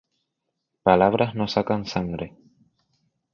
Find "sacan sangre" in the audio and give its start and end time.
1.47-2.27